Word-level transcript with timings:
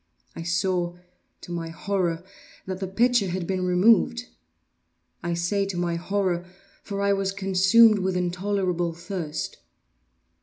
I 0.35 0.41
saw, 0.41 0.95
to 1.41 1.51
my 1.51 1.69
horror, 1.69 2.23
that 2.65 2.79
the 2.79 2.87
pitcher 2.87 3.27
had 3.27 3.45
been 3.45 3.63
removed. 3.67 4.25
I 5.21 5.35
say 5.35 5.63
to 5.67 5.77
my 5.77 5.93
horror—for 5.93 7.01
I 7.03 7.13
was 7.13 7.31
consumed 7.31 7.99
with 7.99 8.17
intolerable 8.17 8.93
thirst. 8.93 9.57